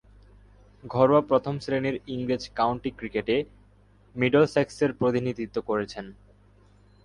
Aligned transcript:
ঘরোয়া 0.83 1.21
প্রথম-শ্রেণীর 1.21 1.95
ইংরেজ 2.07 2.43
কাউন্টি 2.55 2.91
ক্রিকেটে 2.91 3.35
মিডলসেক্সের 4.15 4.91
প্রতিনিধিত্ব 4.93 5.57
করেছেন। 5.61 6.05